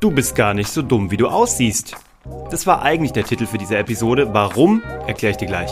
Du 0.00 0.10
bist 0.10 0.34
gar 0.34 0.54
nicht 0.54 0.70
so 0.70 0.80
dumm, 0.80 1.10
wie 1.10 1.18
du 1.18 1.28
aussiehst. 1.28 1.94
Das 2.50 2.66
war 2.66 2.80
eigentlich 2.80 3.12
der 3.12 3.24
Titel 3.24 3.44
für 3.44 3.58
diese 3.58 3.76
Episode. 3.76 4.32
Warum, 4.32 4.82
erkläre 5.06 5.32
ich 5.32 5.36
dir 5.36 5.46
gleich. 5.46 5.70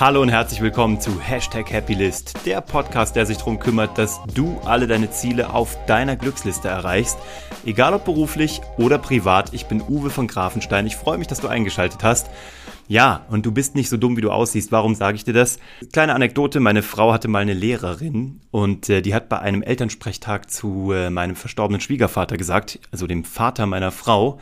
Hallo 0.00 0.22
und 0.22 0.30
herzlich 0.30 0.62
willkommen 0.62 0.98
zu 0.98 1.20
Hashtag 1.20 1.70
Happylist, 1.70 2.46
der 2.46 2.62
Podcast, 2.62 3.16
der 3.16 3.26
sich 3.26 3.36
darum 3.36 3.58
kümmert, 3.58 3.98
dass 3.98 4.18
du 4.34 4.58
alle 4.64 4.86
deine 4.86 5.10
Ziele 5.10 5.52
auf 5.52 5.76
deiner 5.84 6.16
Glücksliste 6.16 6.68
erreichst. 6.68 7.18
Egal 7.66 7.92
ob 7.92 8.06
beruflich 8.06 8.62
oder 8.78 8.96
privat, 8.96 9.52
ich 9.52 9.66
bin 9.66 9.82
Uwe 9.82 10.08
von 10.08 10.26
Grafenstein. 10.26 10.86
Ich 10.86 10.96
freue 10.96 11.18
mich, 11.18 11.28
dass 11.28 11.40
du 11.40 11.48
eingeschaltet 11.48 12.02
hast. 12.02 12.30
Ja, 12.92 13.24
und 13.30 13.46
du 13.46 13.52
bist 13.52 13.74
nicht 13.74 13.88
so 13.88 13.96
dumm, 13.96 14.18
wie 14.18 14.20
du 14.20 14.30
aussiehst. 14.30 14.70
Warum 14.70 14.94
sage 14.94 15.16
ich 15.16 15.24
dir 15.24 15.32
das? 15.32 15.58
Kleine 15.94 16.14
Anekdote, 16.14 16.60
meine 16.60 16.82
Frau 16.82 17.10
hatte 17.10 17.26
mal 17.26 17.38
eine 17.38 17.54
Lehrerin 17.54 18.42
und 18.50 18.90
äh, 18.90 19.00
die 19.00 19.14
hat 19.14 19.30
bei 19.30 19.38
einem 19.38 19.62
Elternsprechtag 19.62 20.50
zu 20.50 20.92
äh, 20.92 21.08
meinem 21.08 21.34
verstorbenen 21.34 21.80
Schwiegervater 21.80 22.36
gesagt, 22.36 22.80
also 22.90 23.06
dem 23.06 23.24
Vater 23.24 23.64
meiner 23.64 23.92
Frau, 23.92 24.38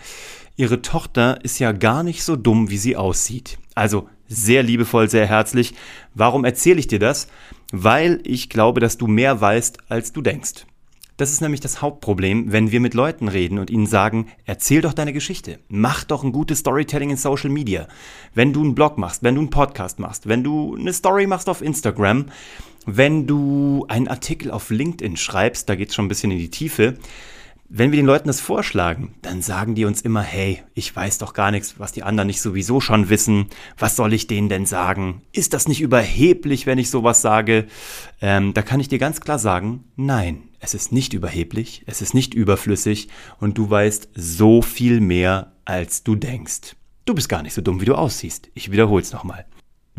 ihre 0.57 0.83
Tochter 0.83 1.39
ist 1.45 1.61
ja 1.61 1.71
gar 1.71 2.03
nicht 2.03 2.25
so 2.25 2.35
dumm, 2.35 2.71
wie 2.71 2.77
sie 2.77 2.97
aussieht. 2.97 3.57
Also 3.77 4.09
sehr 4.27 4.65
liebevoll, 4.65 5.09
sehr 5.09 5.29
herzlich. 5.29 5.75
Warum 6.15 6.45
erzähle 6.45 6.81
ich 6.81 6.89
dir 6.89 6.99
das? 6.99 7.29
Weil 7.71 8.21
ich 8.25 8.49
glaube, 8.49 8.81
dass 8.81 8.99
du 8.99 9.07
mehr 9.07 9.41
weißt, 9.41 9.79
als 9.89 10.13
du 10.13 10.23
denkst. 10.23 10.67
Das 11.21 11.33
ist 11.33 11.43
nämlich 11.43 11.61
das 11.61 11.83
Hauptproblem, 11.83 12.51
wenn 12.51 12.73
wir 12.73 12.81
mit 12.81 12.95
Leuten 12.95 13.29
reden 13.29 13.59
und 13.59 13.69
ihnen 13.69 13.85
sagen, 13.85 14.29
erzähl 14.47 14.81
doch 14.81 14.95
deine 14.95 15.13
Geschichte, 15.13 15.59
mach 15.69 16.03
doch 16.03 16.25
ein 16.25 16.33
gutes 16.33 16.61
Storytelling 16.61 17.11
in 17.11 17.19
Social 17.19 17.51
Media. 17.51 17.89
Wenn 18.33 18.55
du 18.55 18.63
einen 18.63 18.75
Blog 18.75 18.97
machst, 18.97 19.23
wenn 19.23 19.35
du 19.35 19.43
einen 19.43 19.51
Podcast 19.51 19.99
machst, 19.99 20.31
wenn 20.31 20.43
du 20.43 20.75
eine 20.75 20.95
Story 20.95 21.27
machst 21.27 21.51
auf 21.51 21.61
Instagram, 21.61 22.31
wenn 22.87 23.27
du 23.27 23.85
einen 23.89 24.09
Artikel 24.09 24.51
auf 24.51 24.71
LinkedIn 24.71 25.19
schreibst, 25.19 25.69
da 25.69 25.75
geht 25.75 25.91
es 25.91 25.95
schon 25.95 26.07
ein 26.07 26.09
bisschen 26.09 26.31
in 26.31 26.39
die 26.39 26.49
Tiefe, 26.49 26.97
wenn 27.73 27.93
wir 27.93 27.97
den 27.97 28.07
Leuten 28.07 28.27
das 28.27 28.41
vorschlagen, 28.41 29.15
dann 29.23 29.43
sagen 29.43 29.77
die 29.77 29.85
uns 29.85 30.01
immer, 30.01 30.23
hey, 30.23 30.61
ich 30.75 30.95
weiß 30.95 31.19
doch 31.19 31.33
gar 31.35 31.53
nichts, 31.53 31.77
was 31.79 31.93
die 31.93 32.03
anderen 32.03 32.27
nicht 32.27 32.41
sowieso 32.41 32.81
schon 32.81 33.09
wissen. 33.11 33.47
Was 33.79 33.95
soll 33.95 34.13
ich 34.13 34.27
denen 34.27 34.49
denn 34.49 34.67
sagen? 34.67 35.23
Ist 35.31 35.55
das 35.55 35.69
nicht 35.69 35.81
überheblich, 35.81 36.67
wenn 36.67 36.79
ich 36.79 36.91
sowas 36.91 37.23
sage? 37.23 37.69
Ähm, 38.21 38.55
da 38.55 38.63
kann 38.63 38.81
ich 38.81 38.89
dir 38.89 38.99
ganz 38.99 39.21
klar 39.21 39.39
sagen, 39.39 39.85
nein, 39.95 40.43
es 40.59 40.75
ist 40.75 40.91
nicht 40.91 41.13
überheblich, 41.13 41.85
es 41.87 42.03
ist 42.03 42.13
nicht 42.13 42.35
überflüssig 42.35 43.09
und 43.39 43.57
du 43.57 43.71
weißt 43.71 44.09
so 44.17 44.63
viel 44.63 45.01
mehr, 45.01 45.53
als 45.65 46.03
du 46.03 46.17
denkst. 46.17 46.75
Du 47.05 47.15
bist 47.15 47.29
gar 47.29 47.45
nicht 47.45 47.55
so 47.55 47.63
dumm, 47.63 47.81
wie 47.81 47.87
du 47.87 47.95
aussiehst. 47.95 48.51
Ich 48.55 48.73
wiederhole 48.73 49.03
es 49.03 49.13
nochmal 49.13 49.47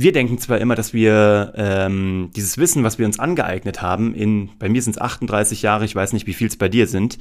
wir 0.01 0.11
denken 0.11 0.37
zwar 0.39 0.59
immer, 0.59 0.75
dass 0.75 0.93
wir 0.93 1.53
ähm, 1.55 2.31
dieses 2.35 2.57
Wissen, 2.57 2.83
was 2.83 2.97
wir 2.97 3.05
uns 3.05 3.19
angeeignet 3.19 3.81
haben, 3.81 4.13
in, 4.13 4.49
bei 4.57 4.69
mir 4.69 4.81
sind 4.81 4.95
es 4.95 5.01
38 5.01 5.61
Jahre, 5.61 5.85
ich 5.85 5.95
weiß 5.95 6.13
nicht, 6.13 6.27
wie 6.27 6.33
viel 6.33 6.47
es 6.47 6.57
bei 6.57 6.69
dir 6.69 6.87
sind, 6.87 7.17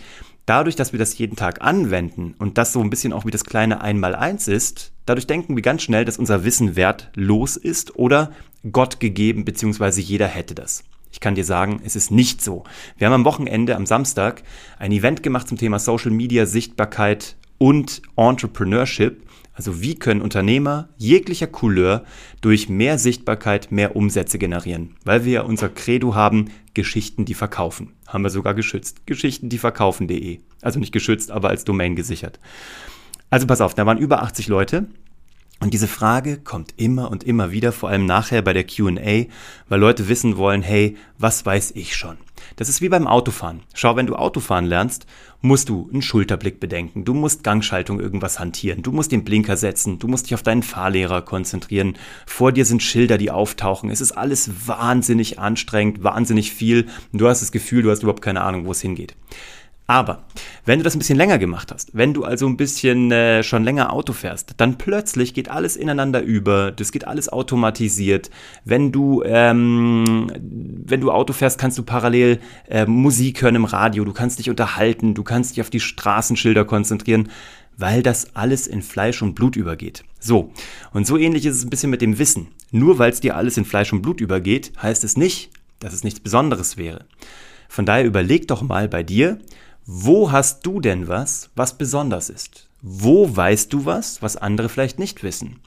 dadurch, 0.47 0.77
dass 0.77 0.92
wir 0.92 0.98
das 0.98 1.17
jeden 1.19 1.37
Tag 1.37 1.62
anwenden 1.62 2.34
und 2.39 2.59
das 2.59 2.72
so 2.72 2.81
ein 2.81 2.91
bisschen 2.91 3.12
auch 3.12 3.27
wie 3.27 3.31
das 3.31 3.45
kleine 3.45 3.81
Einmaleins 3.81 4.48
ist, 4.48 4.92
dadurch 5.06 5.27
denken 5.27 5.56
wir 5.56 5.62
ganz 5.62 5.83
schnell, 5.83 6.05
dass 6.05 6.19
unser 6.19 6.45
Wissen 6.45 6.77
wertlos 6.77 7.56
ist 7.56 7.97
oder 7.97 8.33
Gott 8.70 9.00
gegeben, 9.00 9.44
beziehungsweise 9.44 10.00
jeder 10.00 10.27
hätte 10.27 10.55
das. 10.55 10.84
Ich 11.12 11.20
kann 11.20 11.34
dir 11.34 11.44
sagen, 11.44 11.81
es 11.84 11.97
ist 11.97 12.11
nicht 12.11 12.42
so. 12.42 12.65
Wir 12.97 13.06
haben 13.06 13.15
am 13.15 13.25
Wochenende, 13.25 13.75
am 13.77 13.87
Samstag, 13.87 14.42
ein 14.78 14.92
Event 14.92 15.22
gemacht 15.22 15.48
zum 15.48 15.59
Thema 15.59 15.78
Social 15.78 16.12
Media, 16.12 16.47
Sichtbarkeit 16.47 17.37
und 17.59 18.03
Entrepreneurship. 18.17 19.22
Also 19.53 19.83
wie 19.83 19.95
können 19.95 20.23
Unternehmer 20.23 20.89
jeglicher 20.97 21.47
Couleur 21.47 22.05
durch 22.41 22.69
mehr 22.69 22.98
Sichtbarkeit 22.98 23.73
mehr 23.73 23.97
Umsätze 23.97 24.39
generieren? 24.39 24.97
Weil 25.05 25.25
wir 25.25 25.33
ja 25.33 25.43
unser 25.43 25.69
Credo 25.69 26.15
haben, 26.15 26.51
Geschichten, 26.75 27.25
die 27.25 27.34
verkaufen. 27.34 27.95
Haben 28.06 28.23
wir 28.23 28.31
sogar 28.31 28.55
geschützt. 28.55 29.06
Geschichten, 29.06 29.48
die 29.48 29.59
verkaufen.de. 29.59 30.41
Also 30.62 30.78
nicht 30.78 30.93
geschützt, 30.93 31.31
aber 31.31 31.48
als 31.48 31.65
Domain 31.65 31.97
gesichert. 31.97 32.39
Also 33.28 33.47
pass 33.47 33.60
auf, 33.60 33.75
da 33.75 33.87
waren 33.87 33.99
über 33.99 34.22
80 34.22 34.49
Leute. 34.49 34.89
Und 35.60 35.75
diese 35.75 35.89
Frage 35.89 36.39
kommt 36.39 36.75
immer 36.78 37.10
und 37.10 37.22
immer 37.22 37.50
wieder, 37.50 37.71
vor 37.72 37.91
allem 37.91 38.06
nachher 38.06 38.41
bei 38.41 38.55
der 38.55 38.65
QA, 38.65 39.27
weil 39.69 39.81
Leute 39.81 40.09
wissen 40.09 40.39
wollen, 40.39 40.62
hey, 40.62 40.97
was 41.19 41.44
weiß 41.44 41.72
ich 41.75 41.94
schon? 41.97 42.16
Das 42.60 42.69
ist 42.69 42.82
wie 42.82 42.91
beim 42.91 43.06
Autofahren. 43.06 43.62
Schau, 43.72 43.97
wenn 43.97 44.06
du 44.06 44.16
Autofahren 44.16 44.66
lernst, 44.66 45.06
musst 45.41 45.71
du 45.71 45.88
einen 45.91 46.03
Schulterblick 46.03 46.60
bedenken, 46.60 47.06
du 47.06 47.15
musst 47.15 47.43
Gangschaltung 47.43 47.98
irgendwas 48.00 48.38
hantieren, 48.38 48.82
du 48.82 48.93
musst 48.93 49.12
den 49.12 49.25
Blinker 49.25 49.56
setzen, 49.56 49.98
du 49.98 50.09
musst 50.09 50.26
dich 50.26 50.34
auf 50.34 50.43
deinen 50.43 50.62
Fahrlehrer 50.62 51.22
konzentrieren. 51.22 51.97
Vor 52.26 52.53
dir 52.53 52.66
sind 52.66 52.82
Schilder, 52.82 53.16
die 53.16 53.31
auftauchen. 53.31 53.88
Es 53.88 54.03
ist 54.03 54.12
alles 54.12 54.69
wahnsinnig 54.69 55.38
anstrengend, 55.38 56.04
wahnsinnig 56.04 56.53
viel. 56.53 56.88
Du 57.15 57.28
hast 57.28 57.41
das 57.41 57.50
Gefühl, 57.50 57.82
du 57.82 57.91
hast 57.91 58.03
überhaupt 58.03 58.21
keine 58.21 58.43
Ahnung, 58.43 58.66
wo 58.66 58.72
es 58.72 58.82
hingeht. 58.82 59.16
Aber 59.91 60.23
wenn 60.67 60.78
du 60.78 60.84
das 60.84 60.95
ein 60.95 61.01
bisschen 61.01 61.19
länger 61.19 61.39
gemacht 61.39 61.73
hast, 61.73 61.91
wenn 61.95 62.15
du 62.15 62.23
also 62.23 62.47
ein 62.47 62.56
bisschen 62.56 63.11
äh, 63.11 63.43
schon 63.43 63.65
länger 63.65 63.93
Auto 63.93 64.12
fährst, 64.12 64.55
dann 64.59 64.78
plötzlich 64.78 65.34
geht 65.34 65.51
alles 65.51 65.75
ineinander 65.75 66.23
über, 66.23 66.71
das 66.71 66.93
geht 66.93 67.09
alles 67.09 67.28
automatisiert. 67.28 68.31
Wenn 68.65 68.93
du, 68.93 69.25
ähm, 69.25 70.31
wenn 70.41 71.01
du 71.01 71.11
Auto 71.11 71.33
fährst, 71.33 71.59
kannst 71.59 71.77
du 71.77 71.83
parallel 71.83 72.39
äh, 72.69 72.87
Musik 72.87 73.43
hören 73.43 73.56
im 73.56 73.65
Radio, 73.65 74.05
du 74.05 74.12
kannst 74.12 74.39
dich 74.39 74.49
unterhalten, 74.49 75.15
du 75.15 75.25
kannst 75.25 75.56
dich 75.56 75.61
auf 75.61 75.71
die 75.71 75.81
Straßenschilder 75.81 76.65
konzentrieren, 76.65 77.28
weil 77.77 78.05
das 78.05 78.37
alles 78.37 78.69
in 78.69 78.83
Fleisch 78.83 79.22
und 79.22 79.34
Blut 79.34 79.57
übergeht. 79.57 80.05
So, 80.21 80.53
und 80.93 81.05
so 81.05 81.17
ähnlich 81.17 81.47
ist 81.47 81.57
es 81.57 81.65
ein 81.65 81.71
bisschen 81.71 81.91
mit 81.91 82.01
dem 82.01 82.21
Wissen. 82.21 82.47
Nur 82.71 83.01
weil 83.01 83.11
es 83.11 83.19
dir 83.19 83.34
alles 83.34 83.57
in 83.57 83.65
Fleisch 83.65 83.93
und 83.93 84.03
Blut 84.03 84.21
übergeht, 84.21 84.71
heißt 84.81 85.03
es 85.03 85.17
nicht, 85.17 85.51
dass 85.81 85.93
es 85.93 86.05
nichts 86.05 86.21
Besonderes 86.21 86.77
wäre. 86.77 87.07
Von 87.69 87.87
daher 87.87 88.05
überleg 88.05 88.49
doch 88.49 88.62
mal 88.62 88.89
bei 88.89 89.05
dir, 89.05 89.39
wo 89.86 90.30
hast 90.30 90.66
du 90.66 90.80
denn 90.80 91.08
was, 91.08 91.50
was 91.56 91.78
besonders 91.78 92.28
ist? 92.28 92.68
Wo 92.82 93.34
weißt 93.34 93.72
du 93.72 93.86
was, 93.86 94.22
was 94.22 94.36
andere 94.36 94.68
vielleicht 94.68 94.98
nicht 94.98 95.22
wissen? 95.22 95.60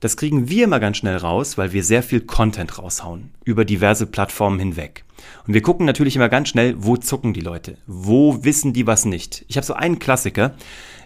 Das 0.00 0.16
kriegen 0.16 0.48
wir 0.48 0.64
immer 0.64 0.80
ganz 0.80 0.96
schnell 0.96 1.18
raus, 1.18 1.58
weil 1.58 1.72
wir 1.72 1.84
sehr 1.84 2.02
viel 2.02 2.22
Content 2.22 2.78
raushauen, 2.78 3.30
über 3.44 3.66
diverse 3.66 4.06
Plattformen 4.06 4.58
hinweg. 4.58 5.04
Und 5.46 5.52
wir 5.52 5.60
gucken 5.60 5.84
natürlich 5.84 6.16
immer 6.16 6.30
ganz 6.30 6.48
schnell, 6.48 6.74
wo 6.78 6.96
zucken 6.96 7.34
die 7.34 7.42
Leute? 7.42 7.76
Wo 7.86 8.42
wissen 8.42 8.72
die 8.72 8.86
was 8.86 9.04
nicht? 9.04 9.44
Ich 9.48 9.56
habe 9.56 9.66
so 9.66 9.74
einen 9.74 9.98
Klassiker. 9.98 10.54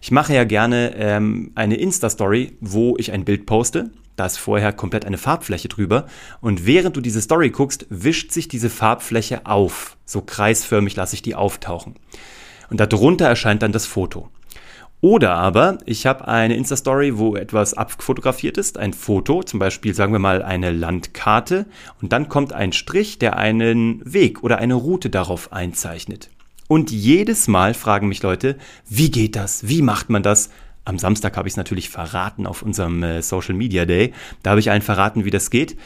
Ich 0.00 0.12
mache 0.12 0.32
ja 0.32 0.44
gerne 0.44 0.94
ähm, 0.96 1.50
eine 1.56 1.74
Insta-Story, 1.74 2.56
wo 2.60 2.96
ich 2.98 3.10
ein 3.10 3.24
Bild 3.24 3.46
poste. 3.46 3.90
Da 4.14 4.26
ist 4.26 4.38
vorher 4.38 4.72
komplett 4.72 5.04
eine 5.04 5.18
Farbfläche 5.18 5.66
drüber. 5.66 6.06
Und 6.40 6.66
während 6.66 6.96
du 6.96 7.00
diese 7.00 7.20
Story 7.20 7.50
guckst, 7.50 7.86
wischt 7.90 8.30
sich 8.30 8.46
diese 8.46 8.70
Farbfläche 8.70 9.44
auf. 9.44 9.96
So 10.04 10.20
kreisförmig 10.20 10.94
lasse 10.94 11.16
ich 11.16 11.22
die 11.22 11.34
auftauchen 11.34 11.96
und 12.70 12.80
darunter 12.80 13.26
erscheint 13.26 13.62
dann 13.62 13.72
das 13.72 13.86
Foto. 13.86 14.28
Oder 15.00 15.32
aber 15.34 15.78
ich 15.84 16.06
habe 16.06 16.28
eine 16.28 16.56
Insta-Story, 16.56 17.18
wo 17.18 17.36
etwas 17.36 17.74
abfotografiert 17.74 18.56
ist, 18.56 18.78
ein 18.78 18.94
Foto, 18.94 19.42
zum 19.42 19.58
Beispiel 19.58 19.94
sagen 19.94 20.12
wir 20.12 20.18
mal 20.18 20.42
eine 20.42 20.70
Landkarte, 20.70 21.66
und 22.00 22.12
dann 22.14 22.30
kommt 22.30 22.54
ein 22.54 22.72
Strich, 22.72 23.18
der 23.18 23.36
einen 23.36 24.00
Weg 24.10 24.42
oder 24.42 24.56
eine 24.58 24.72
Route 24.72 25.10
darauf 25.10 25.52
einzeichnet. 25.52 26.30
Und 26.68 26.90
jedes 26.90 27.48
Mal 27.48 27.74
fragen 27.74 28.08
mich 28.08 28.22
Leute, 28.22 28.56
wie 28.88 29.10
geht 29.10 29.36
das? 29.36 29.68
Wie 29.68 29.82
macht 29.82 30.08
man 30.08 30.22
das? 30.22 30.48
Am 30.86 30.98
Samstag 30.98 31.36
habe 31.36 31.48
ich 31.48 31.52
es 31.52 31.58
natürlich 31.58 31.90
verraten 31.90 32.46
auf 32.46 32.62
unserem 32.62 33.02
äh, 33.02 33.22
Social 33.22 33.54
Media 33.54 33.84
Day. 33.84 34.12
Da 34.42 34.50
habe 34.50 34.60
ich 34.60 34.70
allen 34.70 34.82
verraten, 34.82 35.24
wie 35.24 35.30
das 35.30 35.50
geht. 35.50 35.76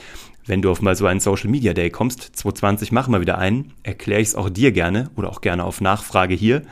Wenn 0.48 0.62
du 0.62 0.70
auf 0.70 0.80
mal 0.80 0.96
so 0.96 1.06
einen 1.06 1.20
Social 1.20 1.50
Media 1.50 1.74
Day 1.74 1.90
kommst, 1.90 2.22
2020 2.22 2.90
machen 2.90 3.12
wir 3.12 3.20
wieder 3.20 3.36
einen, 3.36 3.74
erkläre 3.82 4.22
ich 4.22 4.28
es 4.28 4.34
auch 4.34 4.48
dir 4.48 4.72
gerne 4.72 5.10
oder 5.14 5.28
auch 5.28 5.42
gerne 5.42 5.62
auf 5.62 5.82
Nachfrage 5.82 6.34
hier. 6.34 6.62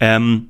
Ähm, 0.00 0.48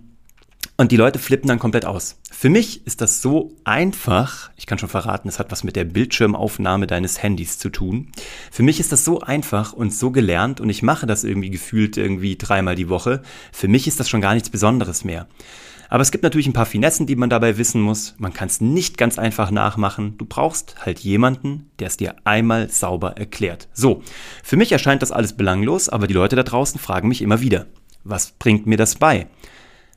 und 0.78 0.90
die 0.90 0.96
Leute 0.96 1.18
flippen 1.18 1.48
dann 1.48 1.58
komplett 1.58 1.84
aus. 1.84 2.18
Für 2.30 2.48
mich 2.48 2.86
ist 2.86 3.00
das 3.00 3.22
so 3.22 3.54
einfach, 3.64 4.50
ich 4.56 4.66
kann 4.66 4.78
schon 4.78 4.88
verraten, 4.88 5.28
es 5.28 5.38
hat 5.38 5.50
was 5.50 5.64
mit 5.64 5.76
der 5.76 5.84
Bildschirmaufnahme 5.84 6.86
deines 6.86 7.22
Handys 7.22 7.58
zu 7.58 7.68
tun. 7.68 8.10
Für 8.50 8.62
mich 8.62 8.80
ist 8.80 8.90
das 8.90 9.04
so 9.04 9.20
einfach 9.20 9.74
und 9.74 9.92
so 9.92 10.10
gelernt 10.10 10.60
und 10.60 10.70
ich 10.70 10.82
mache 10.82 11.06
das 11.06 11.24
irgendwie 11.24 11.50
gefühlt 11.50 11.98
irgendwie 11.98 12.36
dreimal 12.36 12.74
die 12.74 12.88
Woche. 12.88 13.22
Für 13.52 13.68
mich 13.68 13.86
ist 13.86 14.00
das 14.00 14.08
schon 14.08 14.22
gar 14.22 14.34
nichts 14.34 14.50
Besonderes 14.50 15.04
mehr. 15.04 15.28
Aber 15.88 16.02
es 16.02 16.10
gibt 16.10 16.24
natürlich 16.24 16.46
ein 16.46 16.52
paar 16.52 16.66
Finessen, 16.66 17.06
die 17.06 17.16
man 17.16 17.30
dabei 17.30 17.58
wissen 17.58 17.80
muss. 17.80 18.14
Man 18.18 18.32
kann 18.32 18.48
es 18.48 18.60
nicht 18.60 18.98
ganz 18.98 19.18
einfach 19.18 19.50
nachmachen. 19.50 20.16
Du 20.18 20.24
brauchst 20.24 20.76
halt 20.84 20.98
jemanden, 21.00 21.70
der 21.78 21.88
es 21.88 21.96
dir 21.96 22.16
einmal 22.24 22.68
sauber 22.70 23.16
erklärt. 23.16 23.68
So, 23.72 24.02
für 24.42 24.56
mich 24.56 24.72
erscheint 24.72 25.02
das 25.02 25.12
alles 25.12 25.34
belanglos, 25.34 25.88
aber 25.88 26.06
die 26.06 26.14
Leute 26.14 26.36
da 26.36 26.42
draußen 26.42 26.80
fragen 26.80 27.08
mich 27.08 27.22
immer 27.22 27.40
wieder, 27.40 27.66
was 28.04 28.32
bringt 28.32 28.66
mir 28.66 28.76
das 28.76 28.96
bei? 28.96 29.26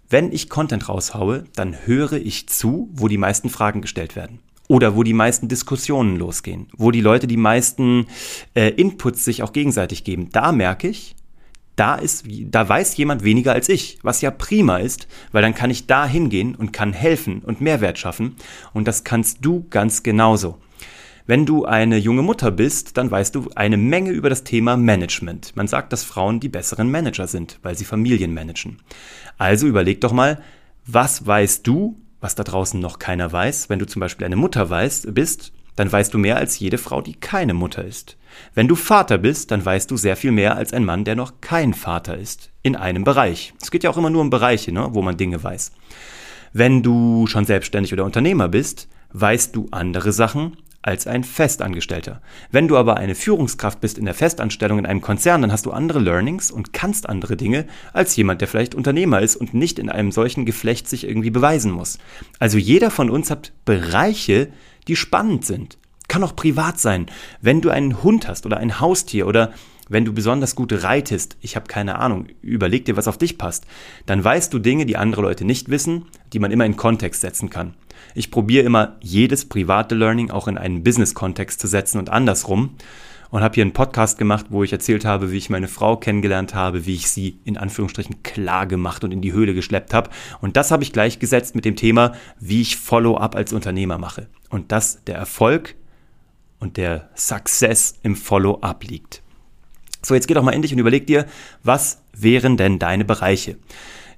Wenn 0.10 0.32
ich 0.32 0.50
Content 0.50 0.90
raushaue, 0.90 1.44
dann 1.56 1.76
höre 1.86 2.14
ich 2.14 2.50
zu, 2.50 2.90
wo 2.94 3.08
die 3.08 3.18
meisten 3.18 3.50
Fragen 3.50 3.82
gestellt 3.82 4.16
werden 4.16 4.40
oder 4.68 4.96
wo 4.96 5.04
die 5.04 5.14
meisten 5.14 5.48
Diskussionen 5.48 6.16
losgehen, 6.16 6.68
wo 6.78 6.92
die 6.92 7.02
Leute 7.02 7.28
die 7.28 7.38
meisten 7.38 8.08
äh, 8.56 8.70
Inputs 8.70 9.26
sich 9.26 9.44
auch 9.44 9.54
gegenseitig 9.54 10.04
geben. 10.04 10.30
Da 10.32 10.52
merke 10.52 10.88
ich, 10.88 11.16
da 11.80 11.96
ist, 11.96 12.26
da 12.28 12.68
weiß 12.68 12.98
jemand 12.98 13.24
weniger 13.24 13.54
als 13.54 13.70
ich, 13.70 14.00
was 14.04 14.22
ja 14.22 14.32
prima 14.32 14.78
ist, 14.78 15.08
weil 15.32 15.42
dann 15.42 15.56
kann 15.56 15.70
ich 15.70 15.88
da 15.88 16.06
hingehen 16.06 16.56
und 16.56 16.74
kann 16.74 16.94
helfen 16.94 17.40
und 17.40 17.62
Mehrwert 17.62 17.98
schaffen 17.98 18.36
und 18.74 18.88
das 18.88 19.04
kannst 19.04 19.40
du 19.42 19.66
ganz 19.70 20.04
genauso. 20.04 20.58
Wenn 21.26 21.46
du 21.46 21.66
eine 21.66 21.98
junge 21.98 22.24
Mutter 22.24 22.50
bist, 22.50 22.98
dann 22.98 23.12
weißt 23.12 23.36
du 23.36 23.50
eine 23.54 23.78
Menge 23.78 24.10
über 24.10 24.30
das 24.30 24.44
Thema 24.44 24.78
Management. 24.78 25.56
Man 25.56 25.68
sagt, 25.68 25.94
dass 25.94 26.04
Frauen 26.04 26.40
die 26.40 26.50
besseren 26.50 26.90
Manager 26.90 27.28
sind, 27.28 27.60
weil 27.62 27.78
sie 27.78 27.86
Familien 27.86 28.34
managen. 28.34 28.80
Also 29.38 29.68
überleg 29.68 30.02
doch 30.02 30.12
mal, 30.12 30.42
was 30.88 31.28
weißt 31.28 31.68
du, 31.68 31.98
was 32.20 32.34
da 32.34 32.44
draußen 32.44 32.80
noch 32.80 32.98
keiner 32.98 33.32
weiß? 33.32 33.70
Wenn 33.70 33.78
du 33.78 33.86
zum 33.86 34.00
Beispiel 34.00 34.26
eine 34.26 34.38
Mutter 34.38 34.70
weißt, 34.70 35.14
bist, 35.14 35.54
dann 35.80 35.90
weißt 35.90 36.14
du 36.14 36.18
mehr 36.18 36.36
als 36.36 36.60
jede 36.60 36.78
Frau, 36.78 37.02
die 37.02 37.14
keine 37.14 37.54
Mutter 37.54 37.86
ist. 37.86 38.18
Wenn 38.54 38.68
du 38.68 38.76
Vater 38.76 39.18
bist, 39.18 39.50
dann 39.52 39.64
weißt 39.64 39.90
du 39.90 39.96
sehr 39.96 40.18
viel 40.18 40.32
mehr 40.32 40.58
als 40.58 40.74
ein 40.74 40.84
Mann, 40.84 41.06
der 41.06 41.16
noch 41.16 41.40
kein 41.40 41.74
Vater 41.74 42.18
ist. 42.18 42.50
In 42.64 42.76
einem 42.76 43.06
Bereich. 43.06 43.54
Es 43.62 43.72
geht 43.72 43.86
ja 43.86 43.90
auch 43.90 43.96
immer 43.96 44.10
nur 44.10 44.22
um 44.22 44.30
Bereiche, 44.30 44.74
ne, 44.74 44.90
wo 44.92 45.02
man 45.02 45.16
Dinge 45.16 45.42
weiß. 45.42 45.72
Wenn 46.52 46.84
du 46.84 47.28
schon 47.28 47.46
selbstständig 47.46 47.94
oder 47.94 48.04
Unternehmer 48.04 48.50
bist, 48.50 48.90
weißt 49.14 49.56
du 49.56 49.68
andere 49.72 50.12
Sachen 50.12 50.58
als 50.82 51.08
ein 51.08 51.24
Festangestellter. 51.24 52.22
Wenn 52.52 52.68
du 52.68 52.78
aber 52.78 52.98
eine 52.98 53.16
Führungskraft 53.16 53.80
bist 53.80 53.98
in 53.98 54.06
der 54.06 54.14
Festanstellung 54.14 54.80
in 54.80 54.86
einem 54.86 55.02
Konzern, 55.02 55.42
dann 55.42 55.52
hast 55.52 55.66
du 55.66 55.72
andere 55.72 56.00
Learnings 56.00 56.52
und 56.52 56.74
kannst 56.74 57.08
andere 57.08 57.38
Dinge 57.38 57.66
als 57.94 58.16
jemand, 58.18 58.42
der 58.42 58.48
vielleicht 58.50 58.76
Unternehmer 58.76 59.22
ist 59.22 59.38
und 59.38 59.54
nicht 59.54 59.80
in 59.80 59.90
einem 59.90 60.12
solchen 60.12 60.46
Geflecht 60.46 60.90
sich 60.90 61.08
irgendwie 61.08 61.32
beweisen 61.32 61.72
muss. 61.72 62.00
Also 62.38 62.58
jeder 62.58 62.92
von 62.92 63.10
uns 63.10 63.30
hat 63.30 63.54
Bereiche, 63.64 64.50
die 64.88 64.96
spannend 64.96 65.46
sind. 65.46 65.78
Kann 66.08 66.24
auch 66.24 66.36
privat 66.36 66.80
sein. 66.80 67.06
Wenn 67.42 67.62
du 67.62 67.70
einen 67.70 68.02
Hund 68.04 68.28
hast 68.28 68.46
oder 68.46 68.58
ein 68.58 68.80
Haustier 68.80 69.28
oder 69.28 69.54
wenn 69.90 70.06
du 70.06 70.14
besonders 70.14 70.56
gut 70.56 70.72
reitest, 70.84 71.38
ich 71.42 71.56
habe 71.56 71.68
keine 71.68 71.98
Ahnung, 71.98 72.28
überleg 72.42 72.86
dir, 72.86 72.96
was 72.96 73.08
auf 73.08 73.18
dich 73.18 73.38
passt, 73.38 73.66
dann 74.06 74.24
weißt 74.24 74.54
du 74.54 74.60
Dinge, 74.60 74.86
die 74.86 74.98
andere 74.98 75.24
Leute 75.24 75.46
nicht 75.46 75.70
wissen, 75.70 76.06
die 76.32 76.40
man 76.40 76.52
immer 76.52 76.66
in 76.66 76.78
Kontext 76.78 77.22
setzen 77.22 77.50
kann. 77.50 77.74
Ich 78.14 78.32
probiere 78.32 78.66
immer 78.66 78.98
jedes 79.02 79.46
private 79.46 79.96
Learning 79.96 80.32
auch 80.32 80.48
in 80.48 80.58
einen 80.58 80.84
Business-Kontext 80.84 81.60
zu 81.60 81.68
setzen 81.68 81.98
und 81.98 82.10
andersrum 82.10 82.76
und 83.32 83.42
habe 83.42 83.56
hier 83.56 83.64
einen 83.64 83.74
Podcast 83.74 84.18
gemacht, 84.18 84.48
wo 84.50 84.64
ich 84.64 84.72
erzählt 84.72 85.06
habe, 85.06 85.32
wie 85.32 85.38
ich 85.38 85.50
meine 85.50 85.68
Frau 85.68 85.98
kennengelernt 85.98 86.56
habe, 86.56 86.86
wie 86.86 86.96
ich 86.96 87.10
sie 87.10 87.40
in 87.44 87.58
Anführungsstrichen 87.58 88.24
klar 88.24 88.68
gemacht 88.68 89.04
und 89.04 89.12
in 89.12 89.22
die 89.22 89.34
Höhle 89.34 89.54
geschleppt 89.54 89.94
habe. 89.94 90.10
Und 90.42 90.58
das 90.58 90.72
habe 90.72 90.84
ich 90.84 90.94
gleichgesetzt 90.94 91.56
mit 91.56 91.66
dem 91.66 91.76
Thema, 91.76 92.14
wie 92.40 92.62
ich 92.62 92.78
Follow-up 92.78 93.36
als 93.36 93.54
Unternehmer 93.54 93.98
mache. 93.98 94.28
Und 94.50 94.72
dass 94.72 95.04
der 95.06 95.16
Erfolg 95.16 95.76
und 96.60 96.78
der 96.78 97.10
Success 97.16 97.96
im 98.04 98.16
Follow-up 98.16 98.84
liegt. 98.84 99.22
So, 100.02 100.14
jetzt 100.14 100.28
geh 100.28 100.34
doch 100.34 100.44
mal 100.44 100.52
in 100.52 100.62
dich 100.62 100.74
und 100.74 100.80
überleg 100.80 101.08
dir, 101.08 101.26
was 101.64 102.02
wären 102.14 102.58
denn 102.58 102.80
deine 102.80 103.06
Bereiche? 103.06 103.58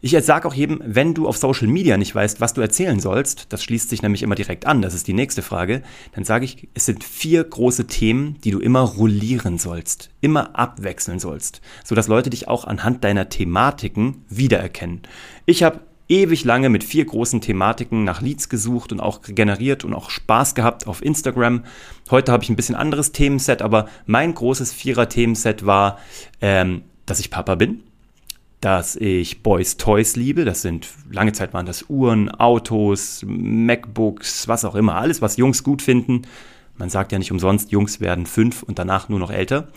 Ich 0.03 0.17
sage 0.23 0.47
auch 0.47 0.55
jedem, 0.55 0.81
wenn 0.83 1.13
du 1.13 1.27
auf 1.27 1.37
Social 1.37 1.67
Media 1.67 1.95
nicht 1.95 2.15
weißt, 2.15 2.41
was 2.41 2.53
du 2.53 2.61
erzählen 2.61 2.99
sollst, 2.99 3.53
das 3.53 3.63
schließt 3.63 3.87
sich 3.87 4.01
nämlich 4.01 4.23
immer 4.23 4.33
direkt 4.33 4.65
an, 4.65 4.81
das 4.81 4.95
ist 4.95 5.07
die 5.07 5.13
nächste 5.13 5.43
Frage, 5.43 5.83
dann 6.13 6.23
sage 6.23 6.45
ich, 6.45 6.69
es 6.73 6.87
sind 6.87 7.03
vier 7.03 7.43
große 7.43 7.85
Themen, 7.85 8.39
die 8.43 8.49
du 8.49 8.59
immer 8.59 8.81
rollieren 8.81 9.59
sollst, 9.59 10.09
immer 10.19 10.57
abwechseln 10.57 11.19
sollst, 11.19 11.61
sodass 11.83 12.07
Leute 12.07 12.31
dich 12.31 12.47
auch 12.47 12.65
anhand 12.65 13.03
deiner 13.03 13.29
Thematiken 13.29 14.25
wiedererkennen. 14.27 15.01
Ich 15.45 15.61
habe 15.61 15.81
ewig 16.11 16.43
lange 16.43 16.69
mit 16.69 16.83
vier 16.83 17.05
großen 17.05 17.41
Thematiken 17.41 18.03
nach 18.03 18.21
Leads 18.21 18.49
gesucht 18.49 18.91
und 18.91 18.99
auch 18.99 19.21
generiert 19.23 19.85
und 19.85 19.93
auch 19.93 20.09
Spaß 20.09 20.53
gehabt 20.53 20.85
auf 20.85 21.03
Instagram. 21.03 21.63
Heute 22.11 22.31
habe 22.31 22.43
ich 22.43 22.49
ein 22.49 22.57
bisschen 22.57 22.75
anderes 22.75 23.13
Themenset, 23.13 23.61
aber 23.61 23.87
mein 24.05 24.33
großes 24.33 24.73
Vierer-Themenset 24.73 25.65
war, 25.65 25.97
ähm, 26.41 26.83
dass 27.05 27.19
ich 27.19 27.31
Papa 27.31 27.55
bin 27.55 27.83
dass 28.61 28.95
ich 28.95 29.41
Boys 29.41 29.77
Toys 29.77 30.15
liebe. 30.15 30.45
Das 30.45 30.61
sind, 30.61 30.87
lange 31.09 31.33
Zeit 31.33 31.51
waren 31.51 31.65
das 31.65 31.89
Uhren, 31.89 32.29
Autos, 32.29 33.25
MacBooks, 33.25 34.47
was 34.47 34.65
auch 34.65 34.75
immer. 34.75 34.95
Alles, 34.95 35.19
was 35.19 35.35
Jungs 35.37 35.63
gut 35.63 35.81
finden. 35.81 36.27
Man 36.75 36.89
sagt 36.89 37.11
ja 37.11 37.19
nicht 37.19 37.31
umsonst, 37.31 37.71
Jungs 37.71 37.99
werden 37.99 38.25
fünf 38.25 38.63
und 38.63 38.79
danach 38.79 39.09
nur 39.09 39.19
noch 39.19 39.31
älter. 39.31 39.67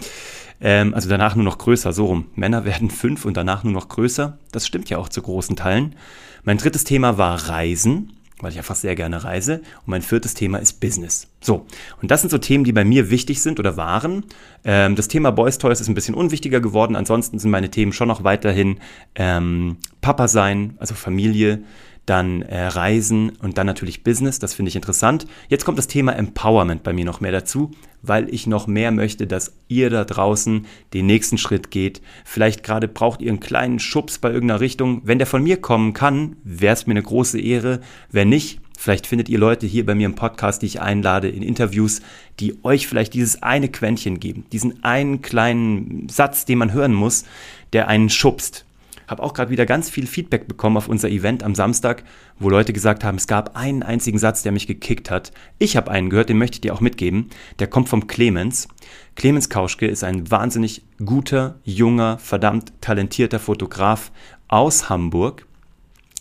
Ähm, 0.61 0.94
also 0.94 1.08
danach 1.08 1.35
nur 1.35 1.44
noch 1.44 1.58
größer, 1.58 1.93
so 1.93 2.06
rum. 2.06 2.26
Männer 2.35 2.64
werden 2.67 2.91
fünf 2.91 3.25
und 3.25 3.37
danach 3.37 3.64
nur 3.64 3.73
noch 3.73 3.88
größer. 3.88 4.38
Das 4.52 4.67
stimmt 4.67 4.91
ja 4.91 4.99
auch 4.99 5.08
zu 5.08 5.23
großen 5.23 5.56
Teilen. 5.56 5.96
Mein 6.44 6.58
drittes 6.58 6.85
Thema 6.85 7.19
war 7.19 7.49
Reisen 7.49 8.12
weil 8.41 8.52
ich 8.52 8.58
einfach 8.58 8.75
sehr 8.75 8.94
gerne 8.94 9.25
reise. 9.25 9.56
Und 9.56 9.88
mein 9.88 10.02
viertes 10.02 10.35
Thema 10.35 10.58
ist 10.58 10.81
Business. 10.81 11.29
So, 11.41 11.67
und 12.02 12.11
das 12.11 12.20
sind 12.20 12.31
so 12.31 12.38
Themen, 12.38 12.64
die 12.64 12.73
bei 12.73 12.85
mir 12.85 13.11
wichtig 13.11 13.40
sind 13.40 13.58
oder 13.58 13.76
waren. 13.76 14.25
Ähm, 14.64 14.97
das 14.97 15.08
Thema 15.08 15.31
Boys 15.31 15.58
Toys 15.58 15.81
ist 15.81 15.88
ein 15.88 15.94
bisschen 15.94 16.14
unwichtiger 16.14 16.61
geworden. 16.61 16.97
Ansonsten 16.97 17.38
sind 17.38 17.50
meine 17.50 17.70
Themen 17.70 17.93
schon 17.93 18.08
noch 18.08 18.25
weiterhin 18.25 18.79
ähm, 19.14 19.79
Papa 20.00 20.29
sein, 20.29 20.75
also 20.79 20.94
Familie, 20.94 21.62
dann 22.06 22.42
äh, 22.42 22.66
Reisen 22.66 23.30
und 23.40 23.58
dann 23.58 23.66
natürlich 23.66 24.04
Business. 24.04 24.38
Das 24.38 24.54
finde 24.54 24.68
ich 24.68 24.76
interessant. 24.76 25.26
Jetzt 25.48 25.64
kommt 25.64 25.78
das 25.78 25.86
Thema 25.86 26.12
Empowerment 26.12 26.82
bei 26.82 26.92
mir 26.92 27.04
noch 27.04 27.20
mehr 27.20 27.32
dazu, 27.32 27.70
weil 28.02 28.32
ich 28.32 28.46
noch 28.46 28.66
mehr 28.66 28.90
möchte, 28.90 29.26
dass 29.26 29.54
ihr 29.68 29.90
da 29.90 30.04
draußen 30.04 30.66
den 30.92 31.06
nächsten 31.06 31.38
Schritt 31.38 31.70
geht. 31.70 32.02
Vielleicht 32.24 32.62
gerade 32.62 32.88
braucht 32.88 33.22
ihr 33.22 33.30
einen 33.30 33.40
kleinen 33.40 33.78
Schubs 33.78 34.18
bei 34.18 34.30
irgendeiner 34.30 34.60
Richtung. 34.60 35.02
Wenn 35.04 35.18
der 35.18 35.26
von 35.26 35.42
mir 35.42 35.56
kommen 35.56 35.92
kann, 35.94 36.36
wäre 36.44 36.74
es 36.74 36.86
mir 36.86 36.92
eine 36.92 37.02
große 37.02 37.40
Ehre. 37.40 37.80
Wenn 38.10 38.28
nicht, 38.28 38.60
Vielleicht 38.76 39.06
findet 39.06 39.28
ihr 39.28 39.38
Leute 39.38 39.66
hier 39.66 39.86
bei 39.86 39.94
mir 39.94 40.06
im 40.06 40.16
Podcast, 40.16 40.60
die 40.60 40.66
ich 40.66 40.80
einlade 40.80 41.28
in 41.28 41.42
Interviews, 41.42 42.02
die 42.40 42.62
euch 42.64 42.86
vielleicht 42.86 43.14
dieses 43.14 43.40
eine 43.42 43.68
Quäntchen 43.68 44.18
geben, 44.18 44.44
diesen 44.52 44.82
einen 44.82 45.22
kleinen 45.22 46.08
Satz, 46.08 46.44
den 46.44 46.58
man 46.58 46.72
hören 46.72 46.92
muss, 46.92 47.24
der 47.72 47.88
einen 47.88 48.10
schubst. 48.10 48.66
Habe 49.06 49.22
auch 49.22 49.34
gerade 49.34 49.50
wieder 49.50 49.66
ganz 49.66 49.90
viel 49.90 50.06
Feedback 50.06 50.48
bekommen 50.48 50.76
auf 50.76 50.88
unser 50.88 51.08
Event 51.08 51.42
am 51.42 51.54
Samstag, 51.54 52.04
wo 52.38 52.48
Leute 52.48 52.72
gesagt 52.72 53.04
haben, 53.04 53.16
es 53.16 53.26
gab 53.26 53.56
einen 53.56 53.82
einzigen 53.82 54.18
Satz, 54.18 54.42
der 54.42 54.52
mich 54.52 54.66
gekickt 54.66 55.10
hat. 55.10 55.32
Ich 55.58 55.76
habe 55.76 55.90
einen 55.90 56.10
gehört, 56.10 56.28
den 56.28 56.38
möchte 56.38 56.56
ich 56.56 56.60
dir 56.62 56.74
auch 56.74 56.80
mitgeben. 56.80 57.30
Der 57.58 57.66
kommt 57.66 57.88
vom 57.88 58.06
Clemens. 58.06 58.68
Clemens 59.16 59.48
Kauschke 59.48 59.86
ist 59.86 60.04
ein 60.04 60.30
wahnsinnig 60.30 60.82
guter, 61.04 61.56
junger, 61.64 62.18
verdammt 62.18 62.72
talentierter 62.80 63.38
Fotograf 63.38 64.10
aus 64.48 64.88
Hamburg. 64.88 65.46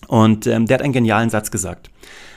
Und 0.08 0.48
ähm, 0.48 0.66
der 0.66 0.76
hat 0.76 0.82
einen 0.82 0.94
genialen 0.94 1.30
Satz 1.30 1.50
gesagt 1.50 1.90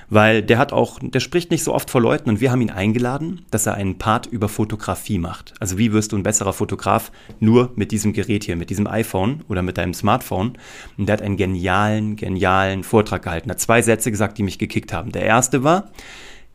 weil 0.08 0.42
der 0.42 0.58
hat 0.58 0.72
auch, 0.72 0.98
der 1.00 1.20
spricht 1.20 1.50
nicht 1.50 1.64
so 1.64 1.74
oft 1.74 1.90
vor 1.90 2.00
Leuten 2.00 2.30
und 2.30 2.40
wir 2.40 2.50
haben 2.50 2.60
ihn 2.60 2.70
eingeladen, 2.70 3.44
dass 3.50 3.66
er 3.66 3.74
einen 3.74 3.98
Part 3.98 4.26
über 4.26 4.48
Fotografie 4.48 5.18
macht. 5.18 5.54
Also 5.60 5.78
wie 5.78 5.92
wirst 5.92 6.12
du 6.12 6.16
ein 6.16 6.22
besserer 6.22 6.52
Fotograf 6.52 7.10
nur 7.40 7.72
mit 7.76 7.92
diesem 7.92 8.12
Gerät 8.12 8.44
hier, 8.44 8.56
mit 8.56 8.70
diesem 8.70 8.86
iPhone 8.86 9.42
oder 9.48 9.62
mit 9.62 9.78
deinem 9.78 9.94
Smartphone. 9.94 10.58
Und 10.96 11.06
der 11.06 11.14
hat 11.14 11.22
einen 11.22 11.36
genialen, 11.36 12.16
genialen 12.16 12.84
Vortrag 12.84 13.22
gehalten. 13.22 13.50
Er 13.50 13.52
hat 13.52 13.60
zwei 13.60 13.82
Sätze 13.82 14.10
gesagt, 14.10 14.38
die 14.38 14.42
mich 14.42 14.58
gekickt 14.58 14.92
haben. 14.92 15.12
Der 15.12 15.22
erste 15.22 15.64
war, 15.64 15.90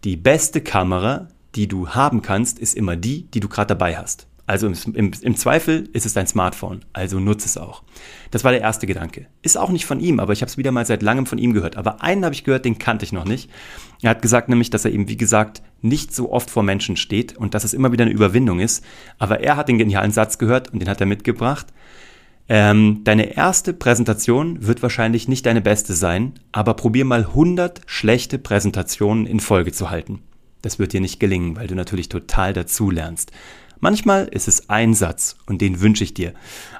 die 0.03 0.17
beste 0.17 0.61
Kamera, 0.61 1.27
die 1.55 1.67
du 1.67 1.89
haben 1.89 2.21
kannst, 2.21 2.59
ist 2.59 2.75
immer 2.75 2.95
die, 2.95 3.23
die 3.23 3.39
du 3.39 3.49
gerade 3.49 3.67
dabei 3.67 3.97
hast. 3.97 4.27
Also 4.51 4.67
im, 4.67 4.75
im, 4.95 5.11
im, 5.21 5.35
Zweifel 5.37 5.87
ist 5.93 6.05
es 6.05 6.11
dein 6.11 6.27
Smartphone, 6.27 6.83
also 6.91 7.21
nutze 7.21 7.45
es 7.45 7.57
auch. 7.57 7.83
Das 8.31 8.43
war 8.43 8.51
der 8.51 8.59
erste 8.59 8.85
Gedanke. 8.85 9.27
Ist 9.41 9.57
auch 9.57 9.69
nicht 9.69 9.85
von 9.85 10.01
ihm, 10.01 10.19
aber 10.19 10.33
ich 10.33 10.41
habe 10.41 10.49
es 10.49 10.57
wieder 10.57 10.73
mal 10.73 10.85
seit 10.85 11.01
langem 11.01 11.25
von 11.25 11.37
ihm 11.37 11.53
gehört. 11.53 11.77
Aber 11.77 12.03
einen 12.03 12.25
habe 12.25 12.35
ich 12.35 12.43
gehört, 12.43 12.65
den 12.65 12.77
kannte 12.77 13.05
ich 13.05 13.13
noch 13.13 13.23
nicht. 13.23 13.49
Er 14.01 14.09
hat 14.09 14.21
gesagt 14.21 14.49
nämlich, 14.49 14.69
dass 14.69 14.83
er 14.83 14.91
eben, 14.91 15.07
wie 15.07 15.15
gesagt, 15.15 15.61
nicht 15.79 16.13
so 16.13 16.33
oft 16.33 16.49
vor 16.49 16.63
Menschen 16.63 16.97
steht 16.97 17.37
und 17.37 17.53
dass 17.53 17.63
es 17.63 17.73
immer 17.73 17.93
wieder 17.93 18.03
eine 18.03 18.13
Überwindung 18.13 18.59
ist. 18.59 18.83
Aber 19.19 19.39
er 19.39 19.55
hat 19.55 19.69
den 19.69 19.77
genialen 19.77 20.11
Satz 20.11 20.37
gehört 20.37 20.73
und 20.73 20.79
den 20.79 20.89
hat 20.89 20.99
er 20.99 21.07
mitgebracht. 21.07 21.67
Ähm, 22.49 23.05
deine 23.05 23.37
erste 23.37 23.71
Präsentation 23.71 24.67
wird 24.67 24.83
wahrscheinlich 24.83 25.29
nicht 25.29 25.45
deine 25.45 25.61
beste 25.61 25.93
sein, 25.93 26.33
aber 26.51 26.73
probier 26.73 27.05
mal 27.05 27.21
100 27.21 27.83
schlechte 27.85 28.37
Präsentationen 28.37 29.27
in 29.27 29.39
Folge 29.39 29.71
zu 29.71 29.89
halten. 29.89 30.19
Das 30.61 30.77
wird 30.77 30.91
dir 30.91 30.99
nicht 30.99 31.21
gelingen, 31.21 31.55
weil 31.55 31.67
du 31.67 31.75
natürlich 31.75 32.09
total 32.09 32.51
dazu 32.51 32.91
lernst. 32.91 33.31
Manchmal 33.81 34.27
ist 34.27 34.47
es 34.47 34.69
ein 34.69 34.93
Satz 34.93 35.35
und 35.47 35.59
den 35.59 35.81
wünsche 35.81 36.03
ich 36.03 36.13
dir. 36.13 36.33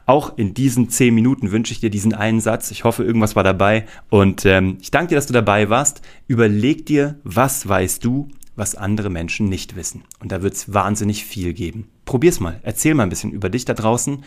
Auch 0.06 0.38
in 0.38 0.54
diesen 0.54 0.90
zehn 0.90 1.14
Minuten 1.14 1.52
wünsche 1.52 1.74
ich 1.74 1.80
dir 1.80 1.90
diesen 1.90 2.14
einen 2.14 2.42
Satz. 2.42 2.72
Ich 2.72 2.84
hoffe, 2.84 3.04
irgendwas 3.04 3.36
war 3.36 3.44
dabei 3.44 3.86
und 4.10 4.46
ähm, 4.46 4.78
ich 4.80 4.92
danke 4.92 5.10
dir, 5.10 5.16
dass 5.16 5.28
du 5.28 5.34
dabei 5.34 5.70
warst. 5.70 6.02
Überleg 6.28 6.86
dir, 6.86 7.20
was 7.24 7.68
weißt 7.68 8.06
du, 8.06 8.30
was 8.56 8.76
andere 8.76 9.10
Menschen 9.10 9.50
nicht 9.50 9.76
wissen. 9.76 10.04
Und 10.20 10.32
da 10.32 10.44
wird 10.44 10.54
es 10.54 10.74
wahnsinnig 10.74 11.26
viel 11.26 11.54
geben. 11.54 11.88
Probier's 12.06 12.40
mal. 12.40 12.60
Erzähl 12.64 12.94
mal 12.94 13.04
ein 13.04 13.10
bisschen 13.10 13.32
über 13.32 13.50
dich 13.50 13.66
da 13.66 13.74
draußen. 13.74 14.24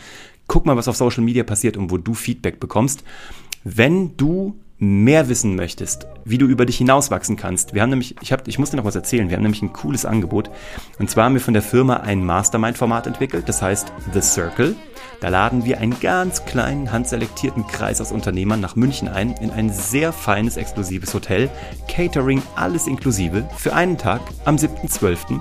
Guck 0.49 0.67
mal, 0.67 0.77
was 0.77 0.89
auf 0.89 0.97
Social 0.97 1.23
Media 1.23 1.45
passiert 1.45 1.77
und 1.77 1.91
wo 1.91 1.99
du 1.99 2.15
Feedback 2.15 2.59
bekommst. 2.59 3.05
Wenn 3.63 4.17
du 4.17 4.59
mehr 4.79 5.29
wissen 5.29 5.55
möchtest, 5.57 6.07
wie 6.25 6.39
du 6.39 6.47
über 6.47 6.67
dich 6.67 6.79
hinauswachsen 6.79 7.37
kannst, 7.37 7.75
wir 7.75 7.83
haben 7.83 7.91
nämlich, 7.91 8.17
ich, 8.21 8.33
hab, 8.33 8.47
ich 8.49 8.59
muss 8.59 8.71
dir 8.71 8.77
noch 8.77 8.85
was 8.85 8.97
erzählen, 8.97 9.29
wir 9.29 9.37
haben 9.37 9.43
nämlich 9.43 9.63
ein 9.63 9.73
cooles 9.73 10.05
Angebot. 10.05 10.51
Und 10.99 11.11
zwar 11.11 11.25
haben 11.25 11.35
wir 11.35 11.41
von 11.41 11.55
der 11.55 11.63
Firma 11.63 11.99
ein 11.99 12.25
Mastermind-Format 12.25 13.07
entwickelt, 13.07 13.49
das 13.49 13.63
heißt 13.63 13.93
The 14.13 14.21
Circle. 14.21 14.77
Da 15.21 15.29
laden 15.29 15.65
wir 15.65 15.79
einen 15.79 15.99
ganz 16.01 16.45
kleinen, 16.45 16.93
handselektierten 16.93 17.67
Kreis 17.67 18.01
aus 18.01 18.13
Unternehmern 18.13 18.61
nach 18.61 18.77
München 18.77 19.09
ein, 19.09 19.35
in 19.41 19.51
ein 19.51 19.71
sehr 19.71 20.13
feines, 20.13 20.57
exklusives 20.57 21.15
Hotel. 21.15 21.51
Catering, 21.89 22.43
alles 22.57 22.87
inklusive, 22.87 23.49
für 23.57 23.75
einen 23.75 23.99
Tag 23.99 24.21
am 24.45 24.57
7.12. 24.57 25.41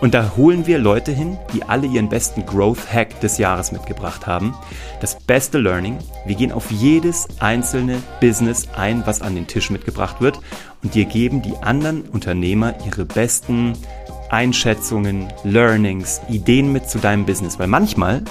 Und 0.00 0.14
da 0.14 0.32
holen 0.36 0.66
wir 0.66 0.78
Leute 0.78 1.12
hin, 1.12 1.36
die 1.52 1.62
alle 1.62 1.86
ihren 1.86 2.08
besten 2.08 2.46
Growth 2.46 2.90
Hack 2.90 3.20
des 3.20 3.36
Jahres 3.36 3.70
mitgebracht 3.70 4.26
haben. 4.26 4.54
Das 5.00 5.18
beste 5.20 5.58
Learning. 5.58 5.98
Wir 6.24 6.36
gehen 6.36 6.52
auf 6.52 6.70
jedes 6.70 7.28
einzelne 7.38 7.98
Business 8.20 8.68
ein, 8.76 9.06
was 9.06 9.20
an 9.20 9.34
den 9.34 9.46
Tisch 9.46 9.70
mitgebracht 9.70 10.20
wird. 10.20 10.40
Und 10.82 10.94
wir 10.94 11.04
geben 11.04 11.42
die 11.42 11.56
anderen 11.60 12.02
Unternehmer 12.02 12.74
ihre 12.86 13.04
besten 13.04 13.74
Einschätzungen, 14.30 15.28
Learnings, 15.44 16.20
Ideen 16.28 16.72
mit 16.72 16.88
zu 16.88 16.98
deinem 16.98 17.26
Business, 17.26 17.58
weil 17.58 17.66
manchmal 17.66 18.22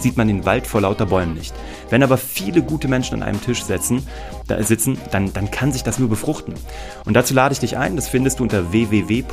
sieht 0.00 0.16
man 0.16 0.28
den 0.28 0.44
Wald 0.44 0.66
vor 0.66 0.80
lauter 0.80 1.06
Bäumen 1.06 1.34
nicht. 1.34 1.54
Wenn 1.88 2.02
aber 2.02 2.16
viele 2.18 2.62
gute 2.62 2.88
Menschen 2.88 3.14
an 3.14 3.22
einem 3.22 3.40
Tisch 3.40 3.62
sitzen, 3.62 4.06
da 4.46 4.62
sitzen, 4.62 4.98
dann, 5.10 5.32
dann 5.32 5.50
kann 5.50 5.72
sich 5.72 5.82
das 5.82 5.98
nur 5.98 6.08
befruchten. 6.08 6.54
Und 7.04 7.14
dazu 7.14 7.34
lade 7.34 7.52
ich 7.52 7.58
dich 7.58 7.76
ein, 7.76 7.96
das 7.96 8.08
findest 8.08 8.38
du 8.38 8.44
unter 8.44 8.72
www.kuvg.de 8.72 9.32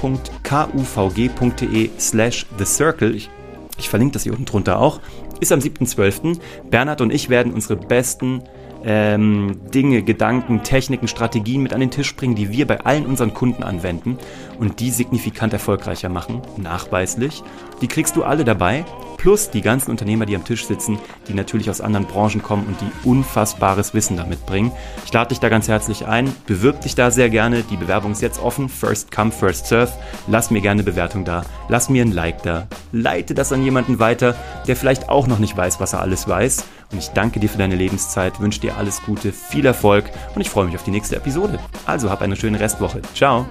slash 1.99 2.45
the 2.57 2.65
circle. 2.65 3.15
Ich, 3.15 3.29
ich 3.77 3.89
verlinke 3.89 4.13
das 4.13 4.23
hier 4.23 4.31
unten 4.33 4.45
drunter 4.45 4.79
auch. 4.79 4.99
Ist 5.39 5.51
am 5.51 5.59
7.12. 5.59 6.39
Bernhard 6.69 7.01
und 7.01 7.13
ich 7.13 7.29
werden 7.29 7.53
unsere 7.53 7.75
besten 7.75 8.41
ähm, 8.83 9.59
Dinge, 9.73 10.01
Gedanken, 10.01 10.63
Techniken, 10.63 11.07
Strategien 11.07 11.61
mit 11.61 11.73
an 11.73 11.79
den 11.79 11.91
Tisch 11.91 12.15
bringen, 12.15 12.35
die 12.35 12.51
wir 12.51 12.65
bei 12.65 12.79
allen 12.81 13.05
unseren 13.05 13.33
Kunden 13.33 13.63
anwenden 13.63 14.17
und 14.59 14.79
die 14.79 14.91
signifikant 14.91 15.53
erfolgreicher 15.53 16.09
machen, 16.09 16.41
nachweislich. 16.57 17.43
Die 17.81 17.87
kriegst 17.87 18.15
du 18.15 18.23
alle 18.23 18.45
dabei, 18.45 18.85
plus 19.17 19.49
die 19.49 19.61
ganzen 19.61 19.91
Unternehmer, 19.91 20.25
die 20.25 20.35
am 20.35 20.45
Tisch 20.45 20.65
sitzen, 20.65 20.99
die 21.27 21.33
natürlich 21.33 21.69
aus 21.69 21.81
anderen 21.81 22.05
Branchen 22.05 22.41
kommen 22.41 22.65
und 22.67 22.79
die 22.81 23.07
unfassbares 23.07 23.93
Wissen 23.93 24.17
damit 24.17 24.45
bringen. 24.45 24.71
Ich 25.05 25.13
lade 25.13 25.29
dich 25.29 25.39
da 25.39 25.49
ganz 25.49 25.67
herzlich 25.67 26.07
ein, 26.07 26.33
bewirb 26.45 26.81
dich 26.81 26.95
da 26.95 27.11
sehr 27.11 27.29
gerne, 27.29 27.63
die 27.63 27.77
Bewerbung 27.77 28.11
ist 28.11 28.21
jetzt 28.21 28.41
offen, 28.41 28.69
first 28.69 29.11
come, 29.11 29.31
first 29.31 29.67
serve, 29.67 29.91
lass 30.27 30.51
mir 30.51 30.61
gerne 30.61 30.81
eine 30.81 30.89
Bewertung 30.89 31.25
da, 31.25 31.43
lass 31.69 31.89
mir 31.89 32.03
ein 32.03 32.11
Like 32.11 32.43
da, 32.43 32.67
leite 32.91 33.33
das 33.33 33.51
an 33.51 33.63
jemanden 33.63 33.99
weiter, 33.99 34.35
der 34.67 34.75
vielleicht 34.75 35.09
auch 35.09 35.27
noch 35.27 35.39
nicht 35.39 35.57
weiß, 35.57 35.79
was 35.79 35.93
er 35.93 36.01
alles 36.01 36.27
weiß 36.27 36.65
und 36.91 36.99
ich 36.99 37.09
danke 37.09 37.39
dir 37.39 37.49
für 37.49 37.57
deine 37.57 37.75
Lebenszeit, 37.75 38.39
wünsche 38.39 38.61
dir 38.61 38.77
alles 38.77 39.01
Gute, 39.01 39.31
viel 39.31 39.65
Erfolg 39.65 40.05
und 40.35 40.41
ich 40.41 40.49
freue 40.49 40.65
mich 40.65 40.75
auf 40.75 40.83
die 40.83 40.91
nächste 40.91 41.17
Episode. 41.17 41.59
Also 41.85 42.09
hab 42.09 42.21
eine 42.21 42.35
schöne 42.35 42.59
Restwoche. 42.59 43.01
Ciao. 43.13 43.45